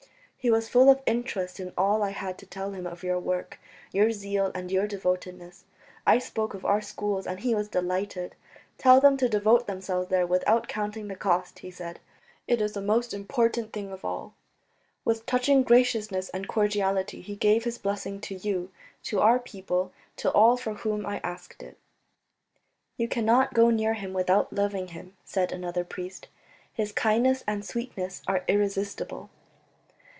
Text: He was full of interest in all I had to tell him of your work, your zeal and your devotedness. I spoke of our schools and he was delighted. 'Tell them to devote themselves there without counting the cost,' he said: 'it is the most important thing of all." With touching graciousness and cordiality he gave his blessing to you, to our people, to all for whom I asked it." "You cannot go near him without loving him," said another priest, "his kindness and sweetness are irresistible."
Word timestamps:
He 0.43 0.49
was 0.49 0.67
full 0.67 0.89
of 0.89 1.03
interest 1.05 1.59
in 1.59 1.71
all 1.77 2.01
I 2.01 2.09
had 2.09 2.35
to 2.39 2.47
tell 2.47 2.71
him 2.71 2.87
of 2.87 3.03
your 3.03 3.19
work, 3.19 3.59
your 3.91 4.11
zeal 4.11 4.51
and 4.55 4.71
your 4.71 4.87
devotedness. 4.87 5.65
I 6.03 6.17
spoke 6.17 6.55
of 6.55 6.65
our 6.65 6.81
schools 6.81 7.27
and 7.27 7.41
he 7.41 7.53
was 7.53 7.67
delighted. 7.69 8.33
'Tell 8.79 8.99
them 9.01 9.17
to 9.17 9.29
devote 9.29 9.67
themselves 9.67 10.09
there 10.09 10.25
without 10.25 10.67
counting 10.67 11.09
the 11.09 11.15
cost,' 11.15 11.59
he 11.59 11.69
said: 11.69 11.99
'it 12.47 12.59
is 12.59 12.73
the 12.73 12.81
most 12.81 13.13
important 13.13 13.71
thing 13.71 13.91
of 13.91 14.03
all." 14.03 14.33
With 15.05 15.27
touching 15.27 15.61
graciousness 15.61 16.29
and 16.29 16.47
cordiality 16.47 17.21
he 17.21 17.35
gave 17.35 17.63
his 17.63 17.77
blessing 17.77 18.19
to 18.21 18.33
you, 18.33 18.71
to 19.03 19.19
our 19.19 19.37
people, 19.37 19.91
to 20.15 20.31
all 20.31 20.57
for 20.57 20.73
whom 20.73 21.05
I 21.05 21.21
asked 21.23 21.61
it." 21.61 21.77
"You 22.97 23.07
cannot 23.07 23.53
go 23.53 23.69
near 23.69 23.93
him 23.93 24.11
without 24.11 24.51
loving 24.51 24.87
him," 24.87 25.15
said 25.23 25.51
another 25.51 25.83
priest, 25.83 26.29
"his 26.73 26.91
kindness 26.91 27.43
and 27.45 27.63
sweetness 27.63 28.23
are 28.25 28.43
irresistible." 28.47 29.29